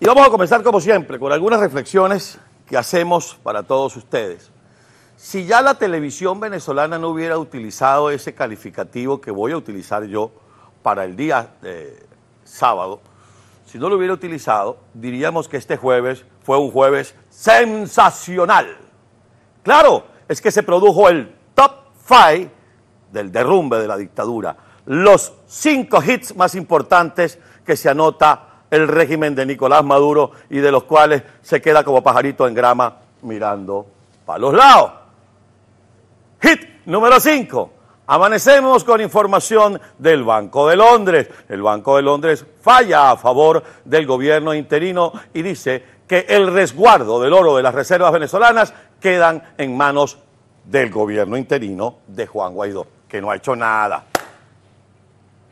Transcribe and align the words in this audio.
Y 0.00 0.06
vamos 0.06 0.24
a 0.24 0.30
comenzar 0.30 0.62
como 0.62 0.80
siempre 0.80 1.18
con 1.18 1.32
algunas 1.32 1.58
reflexiones 1.58 2.38
que 2.66 2.76
hacemos 2.76 3.36
para 3.42 3.64
todos 3.64 3.96
ustedes. 3.96 4.48
Si 5.16 5.44
ya 5.44 5.60
la 5.60 5.74
televisión 5.74 6.38
venezolana 6.38 7.00
no 7.00 7.08
hubiera 7.08 7.36
utilizado 7.36 8.08
ese 8.10 8.32
calificativo 8.32 9.20
que 9.20 9.32
voy 9.32 9.50
a 9.50 9.56
utilizar 9.56 10.04
yo 10.04 10.30
para 10.84 11.04
el 11.04 11.16
día 11.16 11.48
de 11.62 12.06
sábado, 12.44 13.00
si 13.66 13.76
no 13.80 13.88
lo 13.88 13.96
hubiera 13.96 14.14
utilizado, 14.14 14.78
diríamos 14.94 15.48
que 15.48 15.56
este 15.56 15.76
jueves 15.76 16.24
fue 16.44 16.58
un 16.58 16.70
jueves 16.70 17.16
sensacional. 17.28 18.76
Claro, 19.64 20.04
es 20.28 20.40
que 20.40 20.52
se 20.52 20.62
produjo 20.62 21.08
el 21.08 21.34
top 21.56 21.72
five 22.04 22.52
del 23.10 23.32
derrumbe 23.32 23.80
de 23.80 23.88
la 23.88 23.96
dictadura. 23.96 24.56
Los 24.86 25.32
cinco 25.48 26.00
hits 26.00 26.36
más 26.36 26.54
importantes 26.54 27.40
que 27.66 27.76
se 27.76 27.90
anota 27.90 28.47
el 28.70 28.88
régimen 28.88 29.34
de 29.34 29.46
Nicolás 29.46 29.84
Maduro 29.84 30.32
y 30.50 30.58
de 30.58 30.70
los 30.70 30.84
cuales 30.84 31.22
se 31.42 31.60
queda 31.60 31.84
como 31.84 32.02
pajarito 32.02 32.46
en 32.46 32.54
grama 32.54 32.96
mirando 33.22 33.86
para 34.24 34.38
los 34.38 34.54
lados. 34.54 34.92
Hit 36.40 36.60
número 36.86 37.18
5. 37.18 37.72
Amanecemos 38.06 38.84
con 38.84 39.00
información 39.00 39.80
del 39.98 40.24
Banco 40.24 40.68
de 40.68 40.76
Londres. 40.76 41.28
El 41.48 41.62
Banco 41.62 41.96
de 41.96 42.02
Londres 42.02 42.44
falla 42.62 43.10
a 43.10 43.16
favor 43.16 43.62
del 43.84 44.06
gobierno 44.06 44.54
interino 44.54 45.12
y 45.34 45.42
dice 45.42 45.84
que 46.06 46.24
el 46.28 46.52
resguardo 46.52 47.20
del 47.20 47.34
oro 47.34 47.56
de 47.56 47.62
las 47.62 47.74
reservas 47.74 48.12
venezolanas 48.12 48.72
quedan 48.98 49.42
en 49.58 49.76
manos 49.76 50.18
del 50.64 50.90
gobierno 50.90 51.36
interino 51.36 51.98
de 52.06 52.26
Juan 52.26 52.54
Guaidó, 52.54 52.86
que 53.06 53.20
no 53.20 53.30
ha 53.30 53.36
hecho 53.36 53.54
nada. 53.54 54.06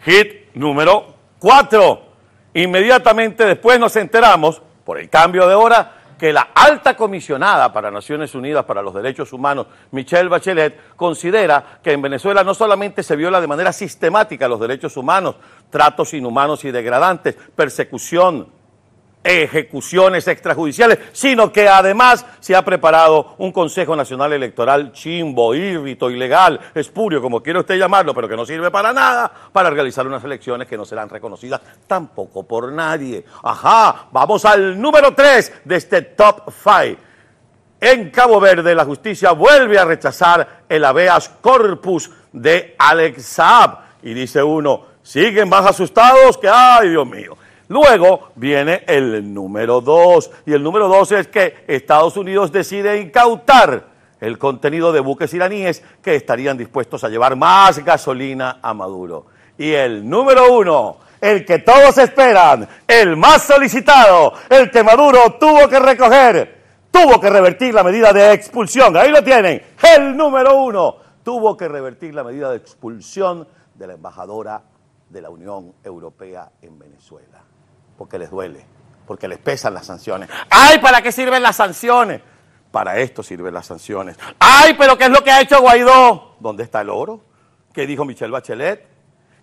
Hit 0.00 0.54
número 0.54 1.14
4. 1.38 2.05
Inmediatamente 2.56 3.44
después 3.44 3.78
nos 3.78 3.94
enteramos, 3.96 4.62
por 4.82 4.98
el 4.98 5.10
cambio 5.10 5.46
de 5.46 5.54
hora, 5.54 5.92
que 6.18 6.32
la 6.32 6.48
alta 6.54 6.96
comisionada 6.96 7.70
para 7.70 7.90
Naciones 7.90 8.34
Unidas 8.34 8.64
para 8.64 8.80
los 8.80 8.94
Derechos 8.94 9.34
Humanos, 9.34 9.66
Michelle 9.90 10.30
Bachelet, 10.30 10.96
considera 10.96 11.80
que 11.82 11.92
en 11.92 12.00
Venezuela 12.00 12.42
no 12.42 12.54
solamente 12.54 13.02
se 13.02 13.14
viola 13.14 13.42
de 13.42 13.46
manera 13.46 13.74
sistemática 13.74 14.48
los 14.48 14.58
derechos 14.58 14.96
humanos, 14.96 15.36
tratos 15.68 16.14
inhumanos 16.14 16.64
y 16.64 16.70
degradantes, 16.70 17.36
persecución, 17.54 18.48
ejecuciones 19.26 20.28
extrajudiciales, 20.28 20.98
sino 21.12 21.52
que 21.52 21.68
además 21.68 22.24
se 22.40 22.54
ha 22.54 22.64
preparado 22.64 23.34
un 23.38 23.52
Consejo 23.52 23.96
Nacional 23.96 24.32
Electoral 24.32 24.92
chimbo, 24.92 25.54
írrito, 25.54 26.10
ilegal, 26.10 26.60
espurio, 26.74 27.20
como 27.20 27.42
quiera 27.42 27.60
usted 27.60 27.76
llamarlo, 27.76 28.14
pero 28.14 28.28
que 28.28 28.36
no 28.36 28.46
sirve 28.46 28.70
para 28.70 28.92
nada, 28.92 29.30
para 29.52 29.70
realizar 29.70 30.06
unas 30.06 30.22
elecciones 30.24 30.68
que 30.68 30.76
no 30.76 30.84
serán 30.84 31.08
reconocidas 31.08 31.60
tampoco 31.86 32.44
por 32.44 32.72
nadie. 32.72 33.24
Ajá, 33.42 34.06
vamos 34.12 34.44
al 34.44 34.80
número 34.80 35.14
3 35.14 35.62
de 35.64 35.76
este 35.76 36.02
top 36.02 36.50
5. 36.50 37.00
En 37.80 38.10
Cabo 38.10 38.40
Verde, 38.40 38.74
la 38.74 38.86
justicia 38.86 39.32
vuelve 39.32 39.78
a 39.78 39.84
rechazar 39.84 40.62
el 40.68 40.84
habeas 40.84 41.28
corpus 41.28 42.10
de 42.32 42.74
Alex 42.78 43.22
Saab. 43.22 43.78
Y 44.02 44.14
dice 44.14 44.42
uno, 44.42 44.86
siguen 45.02 45.48
más 45.48 45.66
asustados 45.66 46.38
que, 46.38 46.48
ay 46.48 46.88
Dios 46.88 47.06
mío. 47.06 47.36
Luego 47.68 48.28
viene 48.36 48.84
el 48.86 49.34
número 49.34 49.80
dos, 49.80 50.30
y 50.44 50.52
el 50.52 50.62
número 50.62 50.88
dos 50.88 51.10
es 51.10 51.26
que 51.26 51.64
Estados 51.66 52.16
Unidos 52.16 52.52
decide 52.52 53.00
incautar 53.00 53.88
el 54.20 54.38
contenido 54.38 54.92
de 54.92 55.00
buques 55.00 55.34
iraníes 55.34 55.82
que 56.00 56.14
estarían 56.14 56.56
dispuestos 56.56 57.02
a 57.02 57.08
llevar 57.08 57.34
más 57.34 57.84
gasolina 57.84 58.60
a 58.62 58.72
Maduro. 58.72 59.26
Y 59.58 59.72
el 59.72 60.08
número 60.08 60.52
uno, 60.52 60.98
el 61.20 61.44
que 61.44 61.58
todos 61.58 61.98
esperan, 61.98 62.68
el 62.86 63.16
más 63.16 63.42
solicitado, 63.42 64.32
el 64.48 64.70
que 64.70 64.84
Maduro 64.84 65.36
tuvo 65.40 65.68
que 65.68 65.80
recoger, 65.80 66.62
tuvo 66.92 67.20
que 67.20 67.30
revertir 67.30 67.74
la 67.74 67.82
medida 67.82 68.12
de 68.12 68.32
expulsión. 68.32 68.96
Ahí 68.96 69.10
lo 69.10 69.24
tienen, 69.24 69.60
el 69.96 70.16
número 70.16 70.56
uno, 70.56 70.96
tuvo 71.24 71.56
que 71.56 71.66
revertir 71.66 72.14
la 72.14 72.22
medida 72.22 72.50
de 72.50 72.58
expulsión 72.58 73.48
de 73.74 73.86
la 73.88 73.94
embajadora 73.94 74.62
de 75.10 75.20
la 75.20 75.30
Unión 75.30 75.74
Europea 75.82 76.48
en 76.62 76.78
Venezuela 76.78 77.46
porque 77.96 78.18
les 78.18 78.30
duele, 78.30 78.64
porque 79.06 79.28
les 79.28 79.38
pesan 79.38 79.74
las 79.74 79.86
sanciones. 79.86 80.28
¡Ay, 80.50 80.78
para 80.78 81.02
qué 81.02 81.12
sirven 81.12 81.42
las 81.42 81.56
sanciones! 81.56 82.20
Para 82.70 82.98
esto 82.98 83.22
sirven 83.22 83.54
las 83.54 83.66
sanciones. 83.66 84.18
¡Ay, 84.38 84.74
pero 84.78 84.98
qué 84.98 85.04
es 85.04 85.10
lo 85.10 85.22
que 85.24 85.30
ha 85.30 85.40
hecho 85.40 85.60
Guaidó! 85.60 86.36
¿Dónde 86.40 86.62
está 86.62 86.80
el 86.82 86.90
oro? 86.90 87.22
¿Qué 87.72 87.86
dijo 87.86 88.04
Michelle 88.04 88.30
Bachelet? 88.30 88.86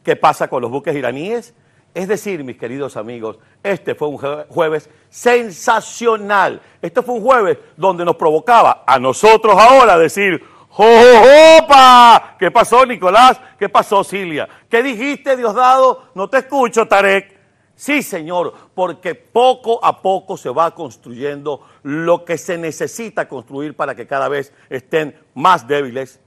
¿Qué 0.03 0.16
pasa 0.16 0.47
con 0.47 0.62
los 0.62 0.69
buques 0.69 0.96
iraníes? 0.96 1.53
Es 1.94 2.08
decir, 2.08 2.44
mis 2.44 2.58
queridos 2.58 2.97
amigos, 2.97 3.38
este 3.62 3.94
fue 3.96 4.08
un 4.08 4.18
jueves 4.18 4.90
sensacional. 5.09 6.62
Este 6.81 7.02
fue 7.02 7.16
un 7.16 7.22
jueves 7.22 7.58
donde 7.78 8.03
nos 8.03 8.16
provocaba 8.16 8.84
a 8.86 8.97
nosotros 9.00 9.56
ahora 9.58 9.97
decir, 9.97 10.44
¡Jojopa! 10.69 12.36
¿Qué 12.40 12.50
pasó, 12.50 12.84
Nicolás? 12.84 13.40
¿Qué 13.59 13.69
pasó, 13.69 14.03
Cilia? 14.03 14.50
¿Qué 14.68 14.81
dijiste, 14.81 15.38
Diosdado? 15.38 16.09
No 16.16 16.28
te 16.28 16.40
escucho, 16.40 16.88
Tarek. 16.88 17.32
Sí, 17.83 18.01
Señor, 18.01 18.53
porque 18.73 19.13
poco 19.13 19.83
a 19.83 20.01
poco 20.01 20.38
se 20.38 20.49
va 20.49 20.73
construyendo 20.73 21.66
lo 21.81 22.23
que 22.23 22.38
se 22.38 22.57
necesita 22.57 23.27
construir 23.27 23.75
para 23.75 23.94
que 23.94 24.07
cada 24.07 24.29
vez 24.29 24.53
estén 24.69 25.19
más 25.33 25.67
débiles, 25.67 26.21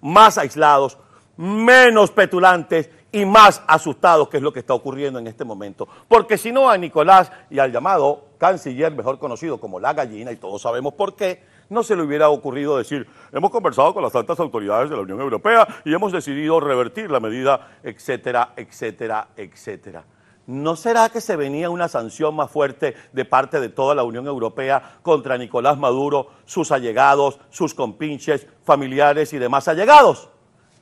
más 0.00 0.38
aislados, 0.38 0.98
menos 1.36 2.12
petulantes 2.12 2.90
y 3.10 3.24
más 3.24 3.60
asustados, 3.66 4.28
que 4.28 4.36
es 4.36 4.42
lo 4.44 4.52
que 4.52 4.60
está 4.60 4.72
ocurriendo 4.72 5.18
en 5.18 5.26
este 5.26 5.44
momento. 5.44 5.88
Porque 6.06 6.38
si 6.38 6.52
no 6.52 6.70
a 6.70 6.78
Nicolás 6.78 7.32
y 7.50 7.58
al 7.58 7.72
llamado 7.72 8.26
canciller, 8.38 8.94
mejor 8.94 9.18
conocido 9.18 9.58
como 9.58 9.80
la 9.80 9.92
gallina, 9.94 10.30
y 10.30 10.36
todos 10.36 10.62
sabemos 10.62 10.94
por 10.94 11.16
qué, 11.16 11.42
no 11.70 11.82
se 11.82 11.96
le 11.96 12.02
hubiera 12.02 12.28
ocurrido 12.28 12.78
decir, 12.78 13.08
hemos 13.32 13.50
conversado 13.50 13.92
con 13.92 14.04
las 14.04 14.14
altas 14.14 14.38
autoridades 14.38 14.88
de 14.88 14.94
la 14.94 15.02
Unión 15.02 15.20
Europea 15.20 15.66
y 15.84 15.92
hemos 15.92 16.12
decidido 16.12 16.60
revertir 16.60 17.10
la 17.10 17.18
medida, 17.18 17.78
etcétera, 17.82 18.52
etcétera, 18.56 19.30
etcétera. 19.36 20.04
¿No 20.50 20.74
será 20.74 21.10
que 21.10 21.20
se 21.20 21.36
venía 21.36 21.70
una 21.70 21.86
sanción 21.86 22.34
más 22.34 22.50
fuerte 22.50 22.96
de 23.12 23.24
parte 23.24 23.60
de 23.60 23.68
toda 23.68 23.94
la 23.94 24.02
Unión 24.02 24.26
Europea 24.26 24.96
contra 25.00 25.38
Nicolás 25.38 25.78
Maduro, 25.78 26.30
sus 26.44 26.72
allegados, 26.72 27.38
sus 27.50 27.72
compinches, 27.72 28.48
familiares 28.64 29.32
y 29.32 29.38
demás 29.38 29.68
allegados? 29.68 30.28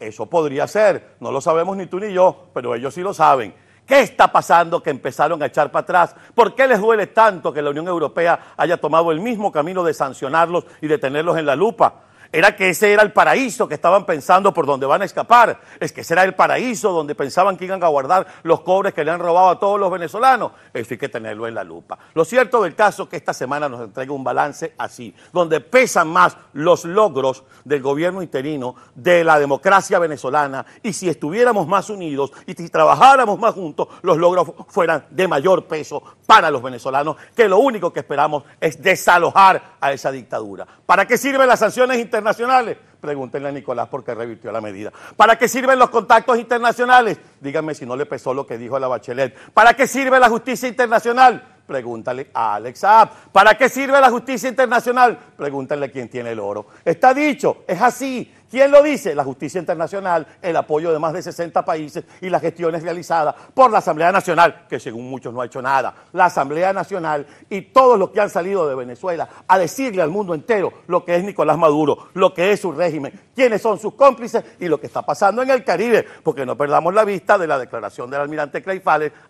Eso 0.00 0.24
podría 0.24 0.66
ser, 0.66 1.16
no 1.20 1.30
lo 1.30 1.42
sabemos 1.42 1.76
ni 1.76 1.84
tú 1.84 2.00
ni 2.00 2.14
yo, 2.14 2.46
pero 2.54 2.74
ellos 2.74 2.94
sí 2.94 3.02
lo 3.02 3.12
saben. 3.12 3.54
¿Qué 3.86 4.00
está 4.00 4.32
pasando 4.32 4.82
que 4.82 4.88
empezaron 4.88 5.42
a 5.42 5.46
echar 5.46 5.70
para 5.70 5.82
atrás? 5.82 6.16
¿Por 6.34 6.54
qué 6.54 6.66
les 6.66 6.80
duele 6.80 7.08
tanto 7.08 7.52
que 7.52 7.60
la 7.60 7.68
Unión 7.68 7.88
Europea 7.88 8.54
haya 8.56 8.78
tomado 8.78 9.12
el 9.12 9.20
mismo 9.20 9.52
camino 9.52 9.84
de 9.84 9.92
sancionarlos 9.92 10.64
y 10.80 10.86
de 10.86 10.96
tenerlos 10.96 11.36
en 11.36 11.44
la 11.44 11.56
lupa? 11.56 12.04
Era 12.32 12.54
que 12.54 12.70
ese 12.70 12.92
era 12.92 13.02
el 13.02 13.12
paraíso 13.12 13.68
que 13.68 13.74
estaban 13.74 14.04
pensando 14.04 14.52
por 14.52 14.66
donde 14.66 14.86
van 14.86 15.02
a 15.02 15.04
escapar. 15.04 15.60
Es 15.80 15.92
que 15.92 16.02
ese 16.02 16.14
era 16.14 16.24
el 16.24 16.34
paraíso 16.34 16.92
donde 16.92 17.14
pensaban 17.14 17.56
que 17.56 17.64
iban 17.64 17.82
a 17.82 17.88
guardar 17.88 18.26
los 18.42 18.60
cobres 18.60 18.92
que 18.92 19.04
le 19.04 19.10
han 19.10 19.20
robado 19.20 19.48
a 19.48 19.58
todos 19.58 19.80
los 19.80 19.90
venezolanos. 19.90 20.52
Eso 20.72 20.88
hay 20.90 20.98
que 20.98 21.08
tenerlo 21.08 21.46
en 21.46 21.54
la 21.54 21.64
lupa. 21.64 21.98
Lo 22.14 22.24
cierto 22.24 22.62
del 22.62 22.74
caso 22.74 23.04
es 23.04 23.08
que 23.08 23.16
esta 23.16 23.32
semana 23.32 23.68
nos 23.68 23.80
entrega 23.80 24.12
un 24.12 24.24
balance 24.24 24.74
así, 24.78 25.14
donde 25.32 25.60
pesan 25.60 26.08
más 26.08 26.36
los 26.52 26.84
logros 26.84 27.44
del 27.64 27.82
gobierno 27.82 28.22
interino, 28.22 28.74
de 28.94 29.24
la 29.24 29.38
democracia 29.38 29.98
venezolana, 29.98 30.66
y 30.82 30.92
si 30.92 31.08
estuviéramos 31.08 31.66
más 31.66 31.90
unidos 31.90 32.32
y 32.46 32.54
si 32.54 32.68
trabajáramos 32.68 33.38
más 33.38 33.54
juntos, 33.54 33.88
los 34.02 34.16
logros 34.18 34.52
fueran 34.68 35.06
de 35.10 35.28
mayor 35.28 35.66
peso 35.66 36.02
para 36.26 36.50
los 36.50 36.62
venezolanos, 36.62 37.16
que 37.34 37.48
lo 37.48 37.58
único 37.58 37.92
que 37.92 38.00
esperamos 38.00 38.44
es 38.60 38.82
desalojar 38.82 39.76
a 39.80 39.92
esa 39.92 40.10
dictadura. 40.10 40.66
¿Para 40.84 41.06
qué 41.06 41.16
sirven 41.16 41.48
las 41.48 41.60
sanciones 41.60 41.98
internacionales? 41.98 42.17
Internacionales? 42.18 42.76
Pregúntenle 43.00 43.48
a 43.48 43.52
Nicolás 43.52 43.88
por 43.88 44.04
qué 44.04 44.14
revirtió 44.14 44.50
la 44.50 44.60
medida. 44.60 44.92
¿Para 45.16 45.38
qué 45.38 45.46
sirven 45.46 45.78
los 45.78 45.88
contactos 45.88 46.36
internacionales? 46.38 47.18
Díganme 47.40 47.74
si 47.74 47.86
no 47.86 47.94
le 47.96 48.06
pesó 48.06 48.34
lo 48.34 48.46
que 48.46 48.58
dijo 48.58 48.78
la 48.78 48.88
Bachelet. 48.88 49.34
¿Para 49.52 49.74
qué 49.74 49.86
sirve 49.86 50.18
la 50.18 50.28
justicia 50.28 50.68
internacional? 50.68 51.58
Pregúntale 51.66 52.30
a 52.34 52.54
Alex 52.54 52.80
Saab. 52.80 53.10
¿Para 53.30 53.56
qué 53.56 53.68
sirve 53.68 54.00
la 54.00 54.10
justicia 54.10 54.48
internacional? 54.48 55.18
Pregúntale 55.36 55.86
a 55.86 55.92
quién 55.92 56.08
tiene 56.08 56.32
el 56.32 56.40
oro. 56.40 56.66
Está 56.84 57.14
dicho, 57.14 57.64
es 57.68 57.80
así. 57.80 58.34
¿Quién 58.50 58.70
lo 58.70 58.82
dice? 58.82 59.14
La 59.14 59.24
justicia 59.24 59.58
internacional, 59.58 60.26
el 60.40 60.56
apoyo 60.56 60.92
de 60.92 60.98
más 60.98 61.12
de 61.12 61.22
60 61.22 61.64
países 61.64 62.04
y 62.20 62.30
las 62.30 62.40
gestiones 62.40 62.82
realizadas 62.82 63.34
por 63.52 63.70
la 63.70 63.78
Asamblea 63.78 64.10
Nacional, 64.10 64.66
que 64.68 64.80
según 64.80 65.08
muchos 65.10 65.34
no 65.34 65.42
ha 65.42 65.46
hecho 65.46 65.60
nada. 65.60 65.94
La 66.12 66.26
Asamblea 66.26 66.72
Nacional 66.72 67.26
y 67.50 67.62
todos 67.62 67.98
los 67.98 68.10
que 68.10 68.20
han 68.20 68.30
salido 68.30 68.66
de 68.66 68.74
Venezuela 68.74 69.28
a 69.46 69.58
decirle 69.58 70.02
al 70.02 70.10
mundo 70.10 70.34
entero 70.34 70.72
lo 70.86 71.04
que 71.04 71.16
es 71.16 71.24
Nicolás 71.24 71.58
Maduro, 71.58 72.08
lo 72.14 72.32
que 72.32 72.52
es 72.52 72.60
su 72.60 72.72
régimen, 72.72 73.12
quiénes 73.34 73.60
son 73.60 73.78
sus 73.78 73.94
cómplices 73.94 74.42
y 74.58 74.66
lo 74.66 74.80
que 74.80 74.86
está 74.86 75.02
pasando 75.02 75.42
en 75.42 75.50
el 75.50 75.62
Caribe, 75.62 76.06
porque 76.22 76.46
no 76.46 76.56
perdamos 76.56 76.94
la 76.94 77.04
vista 77.04 77.36
de 77.36 77.46
la 77.46 77.58
declaración 77.58 78.10
del 78.10 78.20
almirante 78.20 78.62
Clay 78.62 78.82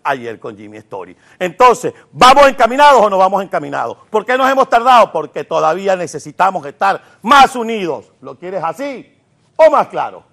ayer 0.03 0.39
con 0.39 0.55
Jimmy 0.55 0.77
Story. 0.77 1.15
Entonces, 1.37 1.93
¿vamos 2.11 2.47
encaminados 2.47 3.01
o 3.01 3.09
no 3.09 3.17
vamos 3.17 3.43
encaminados? 3.43 3.97
¿Por 4.09 4.25
qué 4.25 4.37
nos 4.37 4.49
hemos 4.49 4.69
tardado? 4.69 5.11
Porque 5.11 5.43
todavía 5.43 5.95
necesitamos 5.95 6.65
estar 6.65 7.01
más 7.21 7.55
unidos. 7.55 8.11
¿Lo 8.21 8.35
quieres 8.37 8.63
así? 8.63 9.15
o 9.55 9.69
más 9.69 9.87
claro. 9.87 10.23